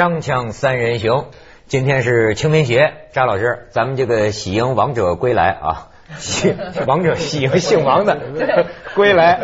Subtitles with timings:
[0.00, 1.26] 锵锵三人行，
[1.66, 6.54] 今天是清明节，张老师，咱们这个喜迎王者归来啊，喜
[6.88, 8.18] 王者喜迎姓王的
[8.94, 9.38] 归来。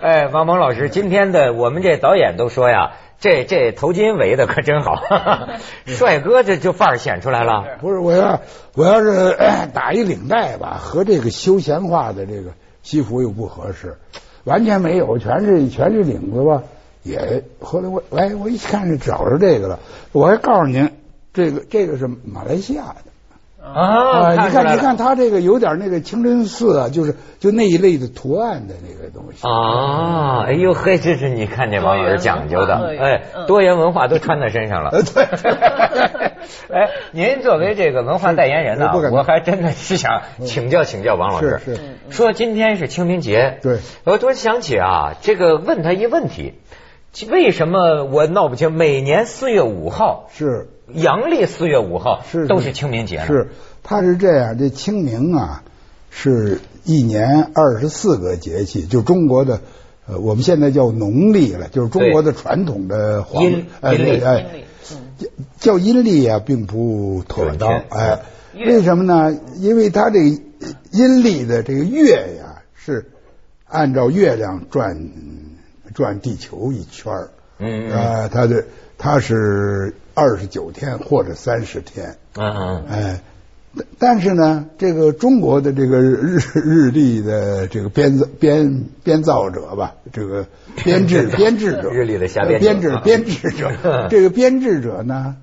[0.00, 4.98] 哎，王蒙老师，今天的我们这导演都说呀，这这头巾围的可真好，
[5.84, 7.76] 帅哥这就范儿显出来了。
[7.78, 8.40] 不是我要
[8.76, 9.36] 我要是
[9.74, 12.52] 打一领带吧，和这个休闲化的这个
[12.82, 13.98] 西服又不合适，
[14.44, 16.62] 完全没有，全是全是领子吧。
[17.08, 19.78] 也后来我哎，我一看是找着这个了，
[20.12, 20.90] 我还告诉您，
[21.32, 22.94] 这个这个是马来西亚的。
[23.60, 29.46] 啊，你看你看他这个有点那个清真寺啊，就是就那一类的图案的那个东西。
[29.46, 30.44] 啊。
[30.46, 35.02] 哎呦嘿，这是你看这王老师讲究的，哎，多元文化都穿在身上了。
[35.02, 35.24] 对，
[36.72, 46.54] 哎，您作为这个文化代言人呢，我还真的是想请教请教王老师，是说今天是清明节，对，我突然想起啊，这个问他一问题。
[47.30, 48.72] 为什么我闹不清？
[48.72, 53.24] 每年四月五号是阳历四月五号是都是清明节。
[53.26, 53.50] 是，
[53.82, 55.64] 它是这样，这清明啊，
[56.10, 59.60] 是一年二十四个节气，就中国的
[60.06, 64.64] 呃，我们现在叫农历了，就是中国的传统的黄阴历哎，
[65.58, 68.20] 叫阴历啊，并不妥当哎。
[68.54, 69.36] 为什么呢？
[69.56, 70.20] 因为它这
[70.92, 73.10] 阴历的这个月呀，是
[73.66, 75.10] 按照月亮转。
[75.94, 78.64] 转地球一圈儿，嗯啊，它的
[78.96, 83.20] 它是二十九天或者三十天，嗯嗯，哎，
[83.98, 90.46] 但是呢，这个中国的这个日日历的这个编造编编造者吧，这个
[90.84, 93.72] 编制编制者，日历的瞎编编制编制者，
[94.10, 95.36] 这个编制者呢，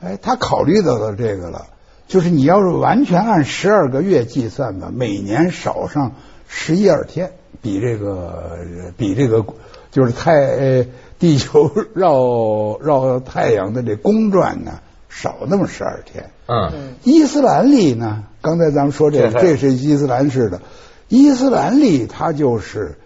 [0.00, 1.66] 哎，他考虑到了这个了，
[2.08, 6.12] 就是你要是完全按十二个月计算吧，每年少上
[6.48, 8.58] 十一二天，比这个
[8.96, 9.44] 比这个。
[9.92, 10.86] 就是太呃
[11.18, 16.30] 地球绕绕太阳的这公转呢，少那么十二天。
[16.46, 18.24] 嗯，伊斯兰历呢？
[18.40, 20.62] 刚才咱们说这，这是伊斯兰式的。
[21.08, 22.96] 伊斯兰历它就是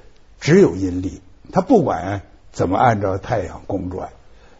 [0.40, 1.20] 只有阴历，
[1.52, 2.22] 它不管
[2.52, 4.10] 怎么按照太阳公转，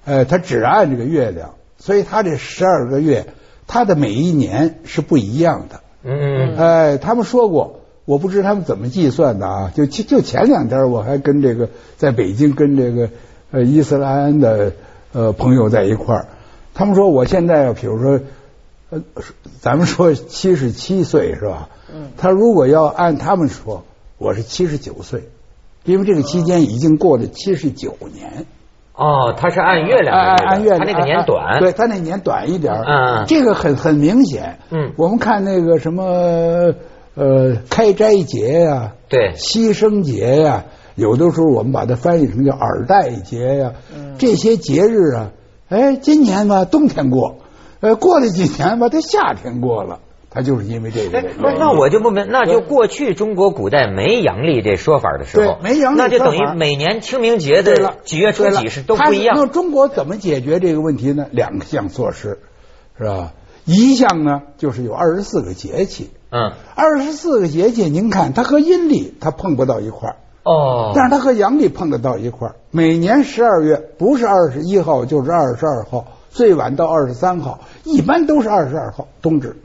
[0.04, 3.28] 呃，它只按这个月亮，所以它这十二个月，
[3.68, 5.80] 它的每一年是不一样的。
[6.02, 7.82] 嗯，哎，他们说过。
[8.06, 9.72] 我不知他们怎么计算的啊？
[9.74, 13.10] 就就前两天我还跟这个在北京跟这个
[13.50, 14.72] 呃伊斯兰的
[15.12, 16.28] 呃朋友在一块儿，
[16.72, 18.20] 他们说我现在比如说
[18.90, 19.02] 呃
[19.60, 21.68] 咱们说七十七岁是吧？
[21.92, 22.12] 嗯。
[22.16, 23.82] 他如果要按他们说，
[24.18, 25.28] 我是七十九岁，
[25.84, 28.46] 因为这个期间已经过了七十九年。
[28.94, 33.24] 哦，他是按月亮按按月亮，他那个年短，对他那年短一点嗯。
[33.26, 34.60] 这个很很明显。
[34.70, 34.92] 嗯。
[34.96, 36.72] 我们看那个什么。
[37.16, 40.66] 呃，开斋节呀，对，牺牲节呀，
[40.96, 43.72] 有的时候我们把它翻译成叫耳戴节呀，
[44.18, 45.30] 这些节日啊，
[45.70, 47.38] 哎，今年吧冬天过，
[47.80, 51.22] 呃，过了几年吧，它夏天过了，它就是因为这个。
[51.38, 59.36] 那那我就不明，那就过去中国古代没阳历这说法的时候，没阳历那就等于每年清明节的几月初几是都不一样。
[59.38, 61.26] 那中国怎么解决这个问题呢？
[61.30, 62.40] 两项措施，
[62.98, 63.32] 是吧？
[63.66, 66.10] 一项呢，就是有二十四个节气。
[66.30, 72.54] 嗯，二十四个节气，您看它和阴历它碰不到一块儿哦，但是它和阳历碰得到一块儿。
[72.70, 79.56] 每年十二月不是二十一号就是二十二号，最晚到二十三号，一般都是二十二号冬至。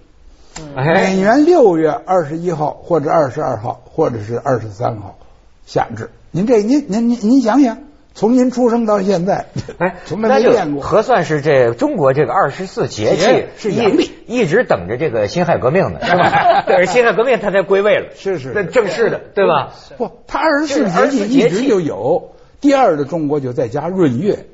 [0.76, 5.18] 每年六月二十一号或者二十二号或者是二十三号
[5.66, 6.10] 夏至。
[6.32, 7.78] 您这您您您您想想。
[8.14, 9.46] 从您出生到现在，
[9.78, 10.82] 哎，从来没见过。
[10.84, 16.64] 核算是这中国这个二十四节气是阳历，一直等着这个辛亥革命呢，是吧？
[16.68, 18.10] 等着辛亥革命，他才归位了。
[18.16, 19.74] 是是，那正式的，对吧？
[19.98, 22.34] 不，他二十四节气一直就有。
[22.60, 24.46] 第二的中国就在加闰月，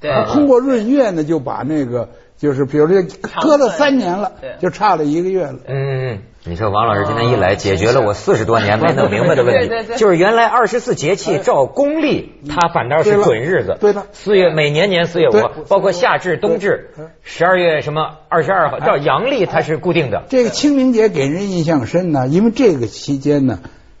[0.00, 2.08] 对，通过闰月呢，就把那个
[2.38, 3.02] 就是比如说
[3.42, 5.58] 搁了三年了，就差了一个月了。
[5.68, 6.18] 嗯。
[6.48, 13.76] 你说王老师今天一来，解决了我四十多年没弄明白的问题， 就是原来二十四节气照公历，它反倒是准日子。
[13.80, 15.32] 对的，四月每年年四月五，
[15.66, 16.90] 包括夏至、冬至，
[17.24, 20.22] 十二月什么二十二号，照阳历它是固定的。
[20.28, 23.58] 这个清明节给人印象深呢，因为这个期间呢，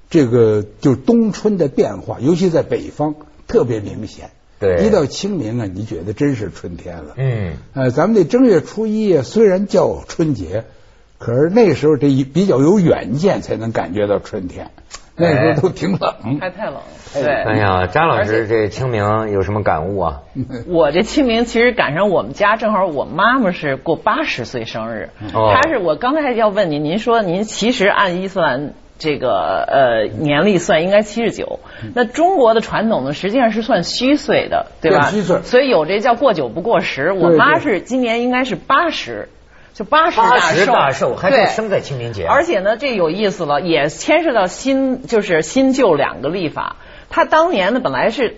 [0.08, 3.16] 这个就冬春的变化，尤其在北方
[3.48, 4.30] 特别明显。
[4.58, 7.14] 对，一到清明啊，你觉得真是春天了。
[7.16, 10.64] 嗯，呃，咱们这正月初一啊，虽然叫春节。
[11.18, 14.70] 可是那时候这一比较有远见，才能感觉到春天。
[15.16, 16.76] 那时候都挺冷，还太冷。
[17.14, 20.20] 对，哎呀，张老师这清明有什么感悟啊？
[20.68, 25.08] 我这清明其实赶上我们家正好，我妈妈是过八十岁生日。
[25.32, 31.60] 她是我刚才要问您，您说您其实按伊斯兰这个呃年历算应该七十九。
[31.94, 35.10] 那中国的传统呢，实际上是算虚岁的，对吧？
[35.10, 37.12] 虚岁所以有这叫过九不过十。
[37.12, 39.28] 我妈是今年应该是八十，
[39.74, 46.76] 就八十大寿还是对生在清明节，而且呢，这有意思了，也牵涉到新就是新旧两个历法。
[47.10, 48.36] 他当年呢，本来是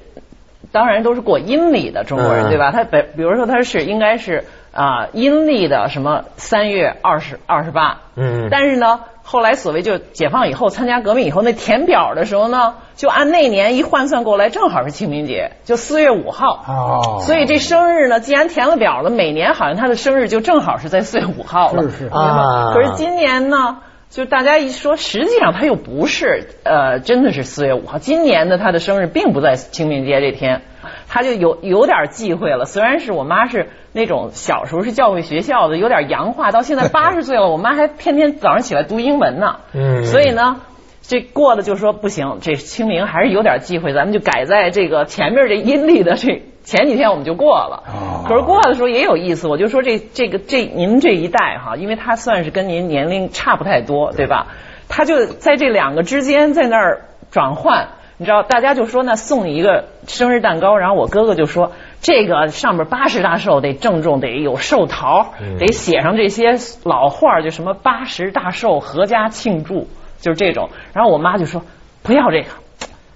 [0.73, 2.73] 当然都是过阴历的中国人，嗯对吧？
[2.73, 9.01] 他本比如说他是应该是啊、阴历的什么三月二十二十八，嗯但是呢。
[9.31, 16.65] 后来所谓就解放以后，参加革命以后，那填表的时候呢，就按那年一换算过来，正好是清明节，就四月五号。
[16.67, 21.83] 哦所以这生日呢，既然填了表了，每年好像他的生日就正好是在四月五号了。
[21.83, 23.81] 是是啊可是今年呢，
[24.11, 27.99] 就大家一说，实际上他又不是，呃，真的是四月五号。
[27.99, 30.63] 今年的他的生日并不在清明节这天，
[31.09, 32.65] 他就有有点忌讳了。
[32.65, 39.57] 虽然是我妈是那种小时候是教会学校的，有点洋化，到现在八十岁了，我妈还天天早上起来读英文呢。
[39.75, 40.63] 嗯所以呢。
[41.09, 47.83] 这过的就说不行，这清明还是有点机会，咱们就改在这个前面这阴历的这前几天我们就过了。
[47.87, 54.49] 哦可是过的时候也有意思，我就说这这个这您这一代哈，因为他算是跟您年龄差不太多，对吧？
[54.91, 57.89] 他就在这两个之间在那儿转换，
[58.19, 61.73] 你知道，大家就说那送你一个生日蛋糕，然后我哥哥就说
[62.03, 69.89] 这个上面八十大寿得郑重，得有寿桃，嗯得写上这些老话儿，就什么八十大寿阖家庆祝，
[70.21, 70.69] 就是这种。
[70.93, 71.63] 然后我妈就说
[72.03, 72.49] 不要这个，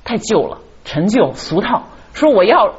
[0.04, 1.82] 太旧了，陈旧俗套，
[2.12, 2.74] 说我要。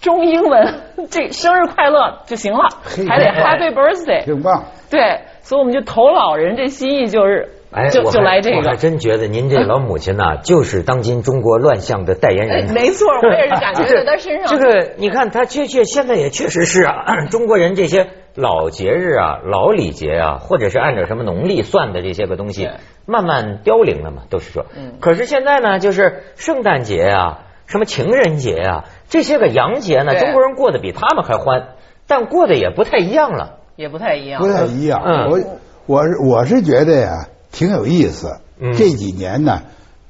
[0.00, 0.80] 中英文，
[1.10, 2.68] 这生日快乐就行了，
[3.08, 4.24] 还得 Happy Birthday。
[4.24, 4.66] 挺棒。
[4.88, 8.58] 对，所以我们就投老人这心意，就是哎，就就来这个。
[8.58, 12.72] 我还真觉得您这老母亲呐，就是当今中国乱象的代言哎人。
[12.72, 14.46] 没错，我也是感觉在 她身上。
[14.46, 18.06] 这个你看，她确确现在也确实是啊， 中国人这些
[18.40, 22.70] 老节日啊、老礼节啊，或者是按照什么农历算的这些个东西，
[23.04, 24.66] 慢慢凋零了嘛，都是说。
[24.76, 31.70] 嗯可是现在呢，就是圣诞节啊、什么情人节啊，这些个洋节呢，中国人过得比他们还欢，
[32.06, 33.58] 但过得也不太一样了。
[33.74, 34.40] 也不太一样。
[34.40, 35.02] 不太一样。
[35.04, 35.40] 嗯我
[35.86, 38.36] 我是我是觉得呀，挺有意思。
[38.60, 39.62] 嗯这几年呢，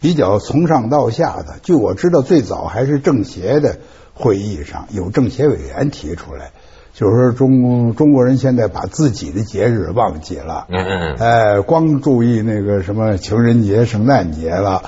[0.03, 3.79] 比较从上到下的，据我知道，最早还是政协的
[4.13, 6.51] 会议上有政协委员提出来，
[6.99, 11.15] 就是说中中国人现在把自己的节日忘记了，嗯嗯嗯。
[11.15, 14.83] 哎，光注意那个什么情人节、圣诞节了，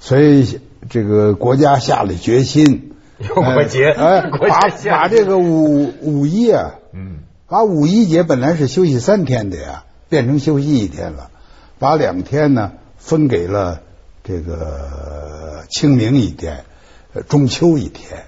[0.00, 0.58] 所以
[0.88, 2.94] 这个国家下了决心。
[3.18, 11.28] 有国节哎，把把这个五五一啊，嗯，把五一节本来是休息三天的呀，变成休息一天了，
[11.78, 13.82] 把两天呢分给了
[14.24, 16.64] 这个清明一天，
[17.12, 18.24] 呃中秋一天，啊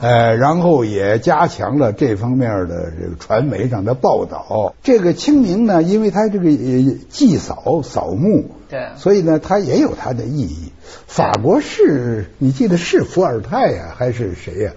[0.00, 4.74] 呃，然后也加强了这方面的这个传媒上的报道。
[4.82, 8.88] 这个清明呢，因为它这个呃祭扫扫墓，对。
[8.96, 10.72] 所以呢，它也有它的意义。
[11.06, 14.72] 法国是，你记得是伏尔泰呀、还是谁呀、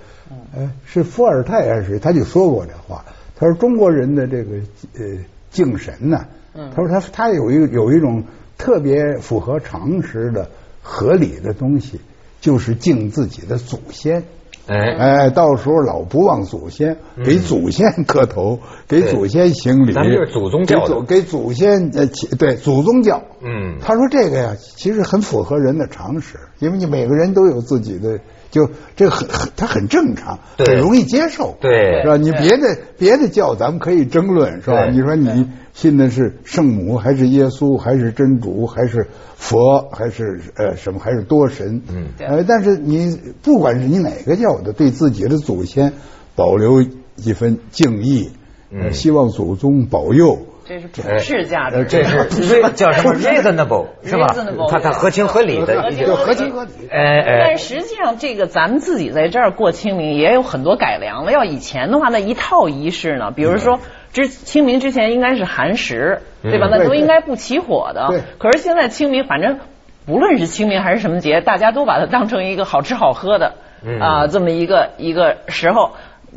[0.56, 2.00] 呃，是伏尔泰还是谁？
[2.00, 3.06] 他就说过这话，
[3.36, 4.58] 他说中国人的这个
[4.98, 5.06] 呃
[5.52, 6.72] 敬神呢，嗯。
[6.76, 8.24] 他说他他有一有一种
[8.58, 10.50] 特别符合常识的
[10.82, 12.00] 合理的东西，
[12.46, 14.24] 就是敬自己的祖先。
[14.68, 19.94] 哎，哎，到时候老不忘祖先，给祖先磕头，给祖先行礼。
[19.94, 22.08] 咱们就是祖宗教的给祖给祖先呃，
[22.38, 23.24] 对祖宗教。
[23.42, 28.20] 嗯他说这个呀，其实很符合人的常识，因为你每个人都有自己的，
[28.52, 32.18] 就这个很很，它很正常，对很容易接受，对是吧？
[32.18, 34.90] 你别的别的教咱们可以争论，是吧？
[34.90, 41.82] 你说你信的是圣母，还是耶稣，还是真主，还是佛，还是呃什么，还是多神？
[41.90, 45.94] 嗯对呃，但是你不管是你哪个教的，对自己的祖先
[46.36, 46.82] 保留
[47.18, 48.32] 一份敬意，
[48.72, 50.40] 呃嗯希望祖宗保佑。
[50.68, 51.76] 这是普世价值。
[51.78, 54.70] 呃这是 这叫什么 reasonable 是吧 Reasonable，？
[54.70, 56.72] 它它合情合理的合一个，情合理合情合理。
[56.92, 61.32] 哎哎但，实际上，这个咱们自己在这儿过清明也有很多改良了。
[61.32, 63.80] 要以前的话，那一套仪式呢，比如说
[64.12, 66.68] 之清明之前应该是寒食，对吧？
[66.68, 68.22] 嗯那都应该不起火的对。
[68.40, 69.60] 可是现在清明，反正
[70.06, 73.54] 不论是清明还是什么节，大家都把它当成一个好吃好喝的
[73.86, 75.92] 嗯啊这么一个一个时候。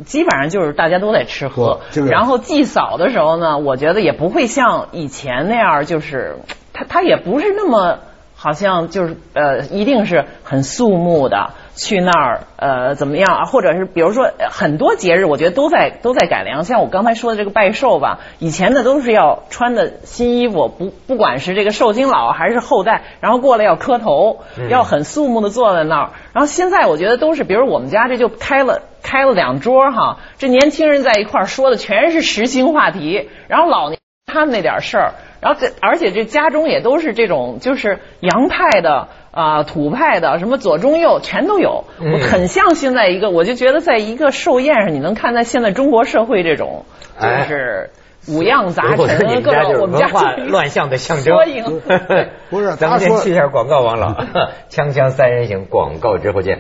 [0.05, 1.81] 基本上就是大家都在吃喝。
[2.09, 6.37] 然后祭扫的时候呢，我觉得也不会像以前那样，就是
[6.73, 7.99] 他他也不是那么
[8.35, 13.44] 好像就是呃，一定是很肃穆的去那儿呃怎么样啊？
[13.44, 16.64] 或者是比如说呃很多节日，我觉得都在都在改良。
[16.64, 26.11] 像我刚才说的这个拜寿吧，以前的都是要穿的新衣服，不不管是这个寿星老还是后代，然后过来要磕头，嗯要很肃穆的坐在那儿。
[26.32, 39.08] 然后现在我觉得都是，比如我们家这就开了开了两桌哈，这年轻人在一块儿说的全是时兴话题，然后老年他们那点事儿，然后这而且这家中也都是这种就是洋派的
[39.38, 46.87] 啊、土派的，什么左中右全都有，嗯我很像现在一个，我就觉得在一个寿宴上，你能看到现在中国社会这种
[47.21, 47.90] 就哎是
[48.26, 51.80] 五样杂陈，各种我们家文化乱象的象征缩影。
[52.50, 54.09] 不是咱们先去一下广告，王老，
[54.71, 56.59] 锵锵三人行，广告之后见。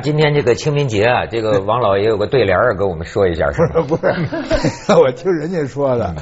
[0.00, 3.84] 啊，今天这个清明节啊，这个王老爷有个对联儿跟我们说一下，是吗？
[3.86, 6.14] 不是不是， 我听人家说的，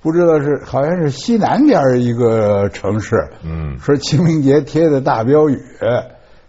[0.00, 3.14] 不知道是好像是西南边儿一个城市，
[3.44, 3.78] 嗯。
[3.78, 5.60] 说清明节贴的大标语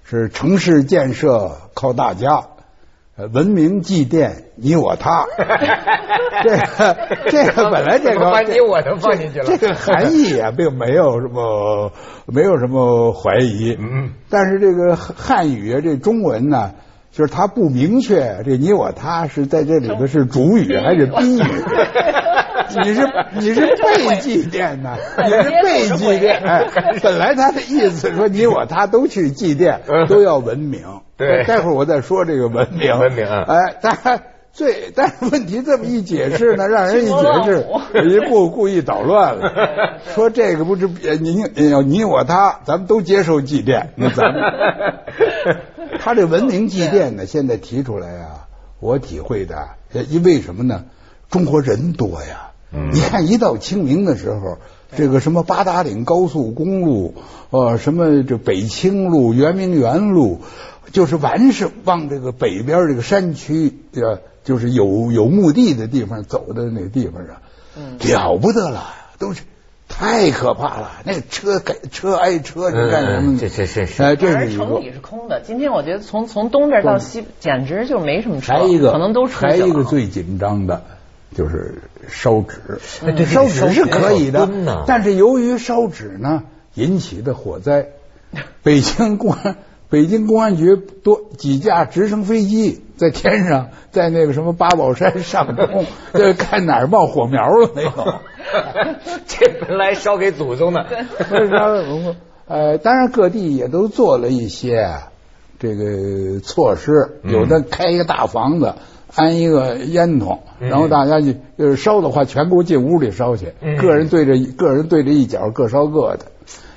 [0.03, 2.56] 是城市建设靠大家，呃
[3.25, 5.25] 文明祭奠你我他。
[6.43, 6.97] 这个
[7.29, 11.91] 这个本来这个 把你我都放进去了这这个含义啊，并没有什么
[12.27, 13.75] 没有什么怀疑。
[13.79, 16.73] 嗯，但是这个汉语啊，这中文呢，
[17.11, 21.41] 就是它不明确，这你我他是在这里头是主语还是宾语？
[22.83, 23.01] 你是
[23.33, 24.95] 你是被祭奠呢？
[25.23, 26.39] 你是被祭奠？
[26.45, 26.65] 哎，
[27.01, 30.81] 本来他的意思说你我他都去祭奠， 都要文明。
[31.17, 32.97] 对待会儿我再说这个文明。
[32.99, 34.21] 文明啊哎，但
[34.51, 37.65] 最但是问题这么一解释呢，让人一解释
[38.09, 39.99] 一故故意捣乱了。
[40.13, 40.87] 说这个不是
[41.19, 44.41] 你你呃你我他，咱们都接受祭奠，那咱们
[45.99, 48.47] 他这文明祭奠呢，现在提出来啊，
[48.79, 50.85] 我体会的，呃因为什么呢？
[51.29, 52.89] 中国人多呀，嗯。
[52.91, 54.57] 你看一到清明的时候，
[54.95, 57.15] 这个什么八达岭高速公路，
[57.49, 60.41] 呃，什么这北清路、圆明园路，
[60.91, 67.41] 就是完是往这个北边这个山区，呃，就是有有墓地的地方走的那个地方啊，
[67.77, 67.97] 嗯。
[67.99, 69.41] 了不得了，都是
[69.89, 74.03] 太可怕了，那车给车挨车，你干什么这这这是。
[74.03, 75.41] 哎，这是城里是空的。
[75.41, 80.83] 今天我觉得从从东边到西，简直就没什么车，还一个，可能都还一个最紧张的，
[81.37, 81.75] 就是
[82.07, 82.79] 烧纸。
[83.25, 84.47] 烧纸是可以的
[84.87, 87.89] 但是由于烧纸呢引起的火灾，
[88.63, 89.57] 北京公安
[89.89, 97.91] 北京公安局多几架直升飞机在天上，在那个什么八宝山上空， 这看哪儿冒火苗了没有？
[99.27, 100.85] 这本来烧给祖宗的？
[102.47, 104.89] 呃，当然各地也都做了一些
[105.59, 108.75] 这个措施，嗯有的开一个大房子，
[109.15, 110.69] 安一个烟囱，嗯。
[110.69, 113.77] 然后大家就就是烧的话，全给我进屋里烧去，嗯。
[113.77, 116.25] 个人对着个人对着一角，各烧各的。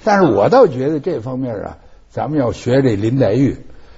[0.04, 1.78] 但是我倒觉得这方面啊，
[2.10, 3.56] 咱们要学这林黛玉，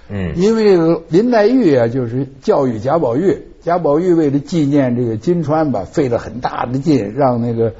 [0.08, 0.32] 嗯。
[0.36, 7.72] 因为林黛玉啊，就是教育贾宝玉，贾宝玉为了纪念这个金钏吧，费了很大的劲，让那个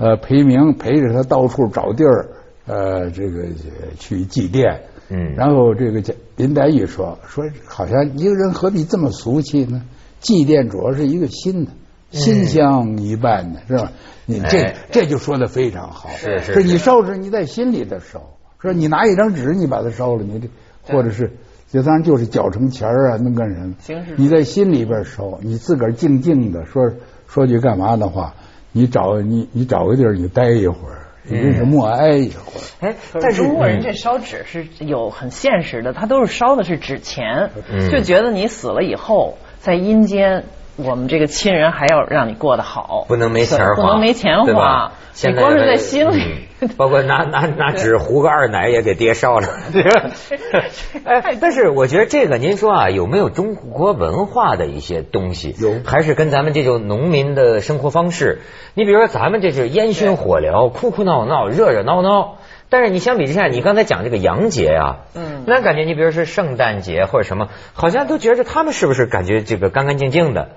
[0.00, 2.28] 呃裴明陪着他到处找地儿，
[2.66, 4.76] 呃，这个呃去祭奠。
[5.12, 9.82] 嗯然后这个叫林黛玉说说，好像一个人何必这么俗气呢？
[10.20, 11.72] 祭奠主要是一个心的。
[12.10, 13.90] 心香一半的是吧？
[14.26, 16.10] 你这哎这就说的非常好。
[16.10, 18.22] 是是是你烧纸你在心里头烧，
[18.60, 20.48] 说你拿一张纸你把它烧了，你这
[20.82, 21.32] 或者是
[21.70, 23.74] 就当然就是绞成钱儿啊，能干什么？
[24.18, 26.92] 你在心里边烧，你自个儿静静的说
[27.26, 28.34] 说句干嘛的话，
[28.72, 32.64] 你找你你找个地儿你待一会儿，你这是默哀一会儿。
[32.80, 40.44] 哎，可但是是中国人嗯这烧纸是有很现实的，他都是烧的是纸钱，嗯就觉得你死了以后在阴间，
[40.76, 46.22] 我们这个亲人还要让你过得好，不能没钱花，不能没钱花，你现在光是在心里。
[46.22, 46.38] 嗯
[46.76, 49.48] 包括拿拿拿纸糊个二奶也给爹烧了。
[51.04, 55.56] 哎，但是我觉得这个，您说啊，有没有中国文化的一些东西？
[55.58, 58.42] 有还是跟咱们这种农民的生活方式？
[58.74, 62.36] 你比如说，咱们这是烟熏火燎，哭哭闹闹，热热闹闹。
[62.72, 70.48] 但是你相比之下，你刚才讲这个洋节啊，嗯那感觉你比如说圣诞节或者什么，好像都觉着他们是不是感觉这个干干净净的，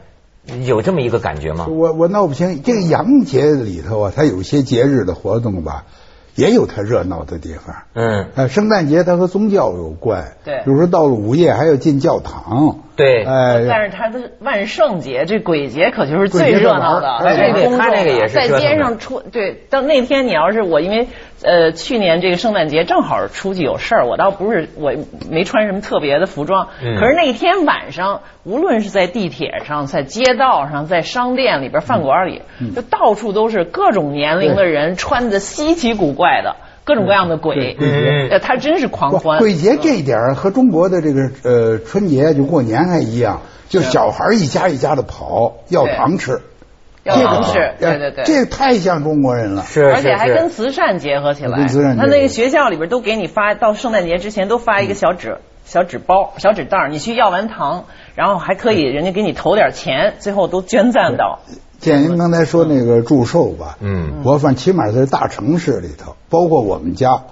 [0.63, 1.67] 有这么一个感觉吗？
[1.67, 5.84] 我我闹不清，这个洋节里头啊，它有些节日的活动吧，
[6.36, 7.75] 也有它热闹的地方。
[7.94, 10.58] 嗯，呃，圣诞节它和宗教有关，对。
[10.65, 18.70] 比如说到了午夜还要进教堂，对，哎、但是它的万圣节这鬼节可就是最热闹的，这玩意儿最公那个也的，在是折腾的。
[18.70, 19.65] 街上出对。
[19.70, 21.08] 到那天你要是我，因为
[21.42, 24.94] 呃去年这个圣诞节正好出去有事儿，我倒不是我
[25.30, 27.00] 没穿什么特别的服装，嗯。
[27.00, 36.55] 可是那天晚上，无论是在地铁上、在街道上、在商店里边、饭馆里，嗯就到处都是各种年龄的人，穿的稀奇古怪的。
[36.83, 37.75] 各种各样的鬼，
[38.43, 39.39] 他真是狂欢。
[39.39, 46.43] 鬼节这一点儿和中国的这个呃春节就过年还一样，就小孩一家一家的跑要糖吃，
[47.01, 48.23] 要这个糖吃哎对对对。
[48.25, 49.63] 这太像中国人了。
[49.63, 51.57] 是而且还跟慈善结合起来。
[51.57, 61.39] 跟慈善他那个学校里边都给你发，到圣诞节之前都发一个小纸，小纸包、小纸袋儿，你去要完糖，然后还可以人家给你投点钱，最后都捐赠到。
[61.79, 64.22] 建英刚才说那个祝寿吧，嗯。
[64.24, 67.24] 我反正起码在大城市里头，包括我们家，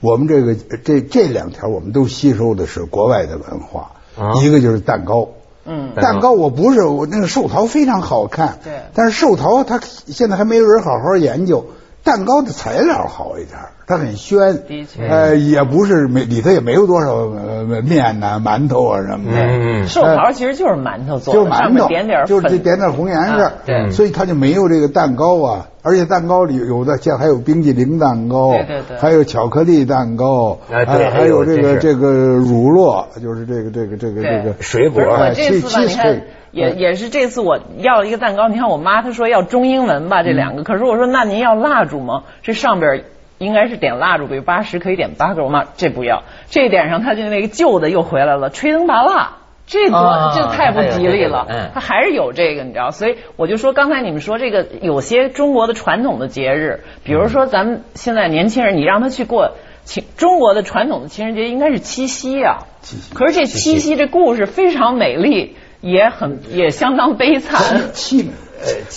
[0.00, 4.34] 我们这个这这两条我们都吸收的是国外的文化，啊。
[4.42, 5.28] 一个就是蛋糕。
[5.64, 5.92] 嗯。
[5.94, 8.72] 蛋糕蛋糕我不是我那个寿桃非常好看，对。
[8.92, 11.64] 但是寿桃它现在还没有人好好研究，
[12.08, 15.06] 蛋糕的材料好一点，它很宣，的确。
[15.06, 23.44] 呃，也不是没里头也没有多少呃面呐、馒头啊什么的，嗯寿桃其实就是馒头做的，就是馒头，上面点点就是，点点红颜色。
[23.44, 23.90] 啊，对。
[23.90, 28.96] 所以它就没有这个蛋糕啊，而且蛋糕里有的像还有冰激凌蛋糕，对对对。
[28.98, 32.08] 还有巧克力蛋糕，哎对还还有这个这个。
[32.38, 42.24] 乳酪，就是这个这个这个这个水果不是我哎这次吧你看也嗯也是这次我要了一个蛋糕，你看我妈她说要中英文吧这两个，可是我说那您要蜡烛吗？
[42.42, 43.04] 这上边
[43.38, 49.36] 应该是点蜡烛，比如八十可以点八个，我妈这不要，这点上他就那个旧的又回来了，吹灯拔蜡。
[49.68, 59.52] 这多、啊这太不吉利了还有这个嗯，它还是有这个，你知道，所以我就说刚才你们说这个有些中国的传统的节日，比如说咱们现在年轻人，你让他去过
[59.84, 62.66] 情中国的传统的情人节应该是七夕啊，
[63.14, 68.32] 可是这七夕这故事非常美丽，也很也相当悲惨，凄美，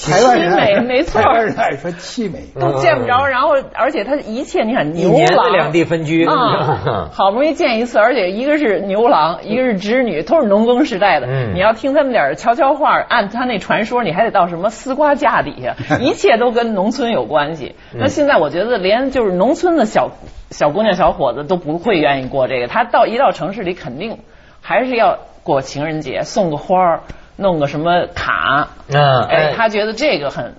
[0.10, 3.26] 台湾人爱凄美没错台湾人爱说凄美，都见不着。
[3.28, 11.28] 然后而且他一切你看牛郎两地分居啊， 好不容易见一次，而且一个是牛郎，一个是织女，都是农耕时代的。
[11.28, 17.76] 嗯你要听他们点儿悄悄话，按他那传说，你还得到什么丝瓜架底下， 一切都跟农村有关系。
[17.94, 20.12] 嗯那现在我觉得连就是农村的小
[20.50, 24.18] 小姑娘小伙子都不会愿意过这个，他到一到城市里肯定
[24.62, 27.02] 还是要过情人节，送个花儿，
[27.42, 28.70] 弄个什么卡。
[28.88, 30.54] 嗯哎，他觉得这个很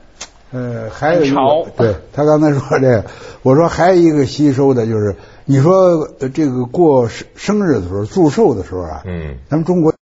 [0.52, 3.04] 呃，还有一很潮个，对他刚才说这个，
[3.42, 9.94] 我说还有一个吸收的就是，你说呃这个过生生日的时候，祝寿的时候啊，嗯，咱们中国，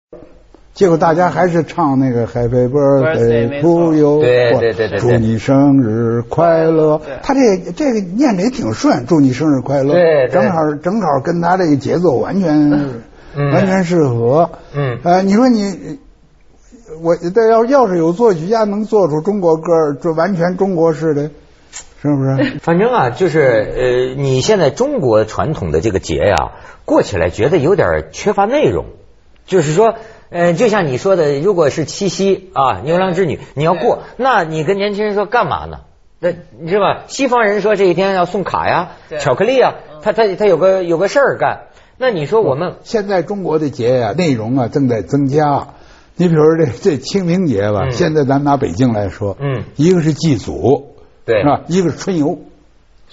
[0.72, 7.00] 结果大家还是唱那个 Happy Birthday，to you，对对对祝你生日快乐。
[7.22, 13.02] 他这这个念的也挺顺，祝你生日快乐，对对正好正好跟他这个节奏完全
[13.36, 14.50] 嗯完全适合。
[14.74, 15.98] 嗯呃，你说你。
[17.02, 21.30] 我这要要是有作曲家能做出中国歌儿，这完全中国式的，
[22.02, 22.58] 是不是？
[22.62, 26.52] 反正啊，就是呃，你现在中国传统的这个节呀、
[26.84, 28.86] 过起来觉得有点缺乏内容。
[29.46, 29.94] 就是说，
[30.30, 35.80] 呃，就像你说的，如果是七夕啊，牛郎织女，你要过，那你跟年轻人说干嘛呢？
[36.20, 37.04] 那你知道吧？
[37.06, 41.60] 西方人说这一天要送卡呀、对巧克力啊，他他他有个有个事儿干。
[41.96, 45.68] 那你说我们现在中国的节呀、内容啊正在增加。
[46.18, 51.62] 你比如说这这清明节吧，嗯现在咱拿北京来说，嗯一个是祭祖，对是吧？
[51.68, 52.38] 一个是春游，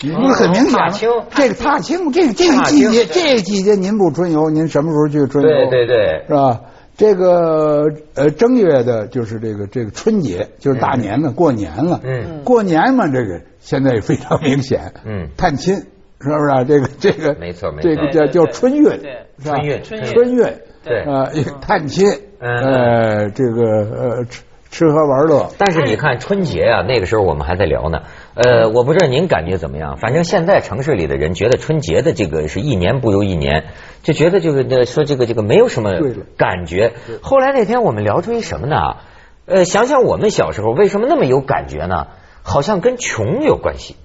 [0.01, 0.89] 你不是很明显吗？
[1.33, 5.49] 这个踏青，这个这个季节，这个季节您不春游，您什么时候去春游？
[5.69, 6.61] 对对对是吧？
[6.97, 11.99] 这个呃正月的，就是这个这个春节，就是大年了，过年了。
[12.03, 14.93] 嗯过年嘛，这个现在也非常明显。
[15.05, 16.63] 嗯探亲是不是啊？
[16.63, 19.55] 这个这个没错没错这个叫叫春运，对是吧？
[19.57, 20.43] 春运春运春运，
[20.85, 21.29] 对呃，
[21.61, 28.01] 探亲，嗯呃，这个呃吃吃喝玩乐，但是你看春节啊，那个时候我们还在聊呢。
[28.35, 33.65] 呃，我不知道您感觉怎么样，反正现在城市里的人觉得春节的这个是一年不如一年，
[34.03, 35.91] 就觉得这个呃说这个这个没有什么
[36.37, 36.93] 感觉。
[37.21, 38.97] 后来那天我们聊出一什么呢？
[39.45, 42.07] 呃，想想我们小时候为什么那么有感觉呢？
[42.43, 43.95] 好像跟穷有关系。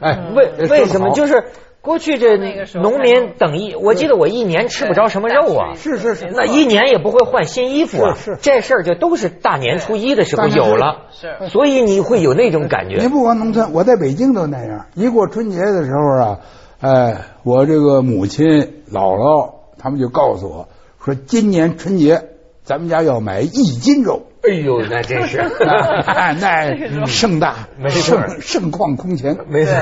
[0.00, 1.10] 哎，为呃为什么？
[1.10, 1.44] 就是
[1.82, 13.08] 过去这那个时候农民等一，我记得我一年吃不着什么肉啊，是是是，那一年也不会换新衣服啊，是是这事儿就都是大年初一的时候有了，是所以你会有那种感觉你。
[13.08, 14.86] 不光农村，我在北京都那样。
[14.94, 16.40] 一过春节的时候啊，
[16.80, 18.46] 哎，我这个母亲、
[18.92, 20.68] 姥姥他们就告诉我
[21.04, 22.28] 说，今年春节
[22.62, 24.22] 咱们家要买一斤肉。
[24.44, 29.72] 哎呦，那真是，那那 盛大，没事盛盛况空前，没错，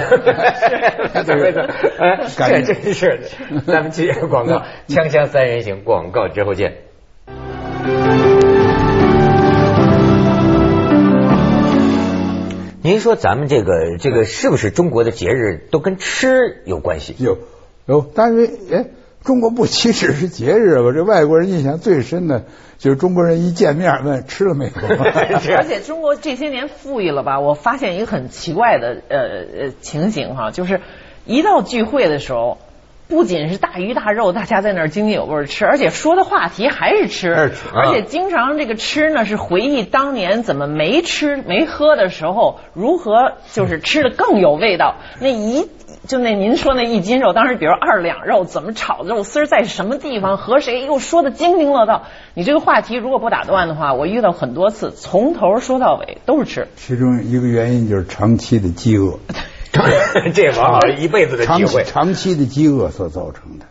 [1.15, 1.63] 没错没错，
[1.99, 3.61] 哎，感觉这真是的。
[3.67, 6.75] 咱们接着广告，锵锵三人行，广告之后见。
[12.83, 17.15] 您说咱们这个这个是不是中国的节日都跟吃有关系？
[17.19, 17.39] 有
[17.87, 18.85] 有，但是哎，
[19.25, 20.93] 中国不岂止是节日吧？
[20.95, 22.45] 这外国人印象最深的
[22.79, 24.73] 就是中国人一见面问吃了没有。
[25.57, 27.39] 而且中国这些年富裕了吧？
[27.39, 30.81] 我发现一个很奇怪的呃呃情形哈，就是
[31.27, 32.57] 一到聚会的时候，
[33.09, 44.97] 不仅是大鱼大肉，大家在那儿津津有味儿吃，而且说的话题还是吃，还是吃而且经常这个吃呢是回忆当年怎么没吃没喝的时候，如何就是吃的更有味道。
[45.21, 45.69] 那一
[46.07, 52.05] 就那您说那一斤肉，当时比如二两肉怎么炒肉丝，在什么地方和谁又说的津津乐道。
[52.35, 56.69] 你这个话题如果不打断的话，我遇到很多次，从头说到尾都是吃。
[56.77, 59.19] 其中一个原因就是长期的饥饿，
[60.35, 61.85] 这往往一辈子的机会。
[61.85, 63.67] 长期的饥饿所造成的。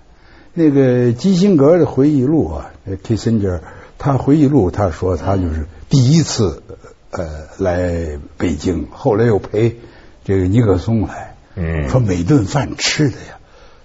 [0.53, 2.71] 那个基辛格的回忆录啊
[3.03, 3.61] ，Kissinger，
[3.97, 6.63] 他回忆录他说他就是第一次
[7.11, 9.77] 呃来北京，后来又陪
[10.25, 13.39] 这个尼克松来，嗯，说每顿饭吃的呀，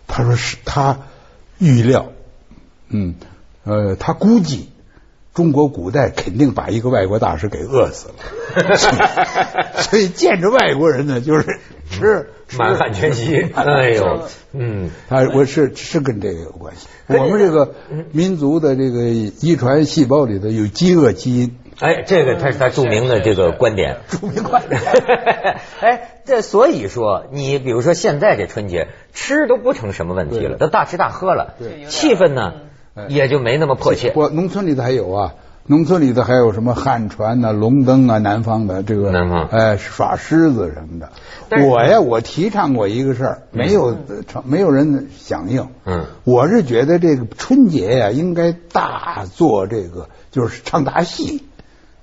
[0.06, 1.00] 他说是他
[1.58, 2.12] 预料，
[2.88, 3.16] 嗯
[3.64, 4.68] 呃他估计
[5.34, 8.76] 中国古代肯定把一个外国大师给饿死了，
[9.82, 11.58] 所以见着外国人呢就是
[11.90, 12.30] 吃。
[12.58, 16.86] 满汉全席，哎呦，嗯，他我是是跟这个有关系。
[17.08, 17.74] 我们这个
[18.12, 24.80] 民族的这个遗传细胞里头有饥饿基因，哎，这个他是他著名的这个观点，著名观点。
[25.80, 31.54] 哎，这所以说，你比如说现在这春节吃都不成什么问题了，都大吃大喝了，
[31.88, 32.54] 气氛呢
[33.08, 34.12] 也就没那么迫切。
[34.14, 35.34] 我农村里头还有啊。
[35.66, 41.08] 农村里头还有什么旱船呐、龙灯啊，南方的这个，南方哎耍狮子什么的。
[41.66, 43.96] 我呀，我提倡过一个事儿，没有
[44.28, 45.66] 成，没有人响应。
[45.86, 51.46] 嗯，我是觉得这个春节呀，应该大做这个，就是唱大戏。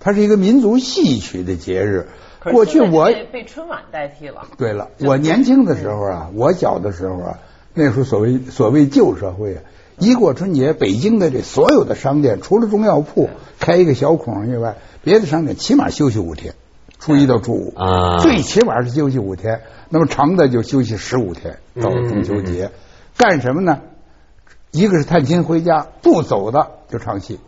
[0.02, 2.10] 它是一个民族戏曲的节日。
[2.44, 4.48] 过去我被春晚代替了。
[4.58, 7.40] 对了，我年轻的时候啊，我小的时候啊，
[7.76, 9.62] 那时候所谓所谓旧社会啊。
[10.00, 16.56] 一过春节，北京的这所有的商店，除了中药铺开一个小孔以外，别的商店起码休息五天，
[16.98, 19.62] 初一到初五啊，最起码是休息五天。
[19.90, 22.72] 那么长的就休息十五天，到了中秋节，
[23.16, 23.82] 干什么呢？
[24.72, 27.40] 一个是探亲回家，不走的就唱戏。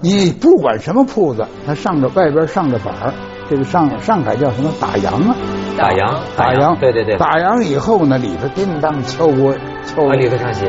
[0.00, 3.12] 你不管什么铺子，它上着外边上着板儿，
[3.50, 5.36] 这个上上海叫什么打烊啊？
[5.76, 7.16] 打烊，打烊，对对对。
[7.16, 10.66] 打烊以后呢，里头叮当敲锅，敲锅里头唱戏。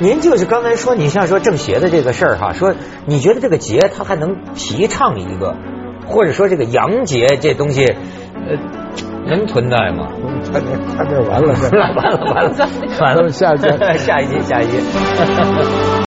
[0.00, 2.74] 您就是刚才说，你像说正邪的这个事儿哈，说
[3.06, 5.54] 你觉得这个节它还能提倡一个，
[6.08, 8.58] 或者说这个洋节这东西，呃，
[9.28, 10.08] 能存在吗？
[10.52, 12.66] 他这他这完了，完了完了完了，
[13.00, 13.54] 完了，下
[13.96, 14.78] 下一集下一集。